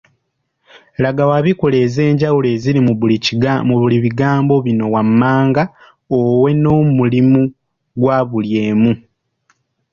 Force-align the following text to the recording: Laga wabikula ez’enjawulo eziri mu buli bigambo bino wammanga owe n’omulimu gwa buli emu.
Laga 1.03 1.23
wabikula 1.31 1.77
ez’enjawulo 1.85 2.47
eziri 2.55 2.79
mu 3.69 3.73
buli 3.79 3.97
bigambo 4.05 4.55
bino 4.65 4.85
wammanga 4.93 5.63
owe 6.19 6.51
n’omulimu 6.61 7.41
gwa 7.99 8.17
buli 8.29 8.51
emu. 8.67 8.91